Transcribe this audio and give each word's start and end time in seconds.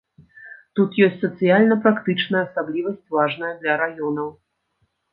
Тут 0.79 0.97
ёсць 1.07 1.19
сацыяльна-практычная 1.25 2.43
асаблівасць 2.49 3.09
важная 3.19 3.55
для 3.63 3.81
раёнаў. 3.87 4.37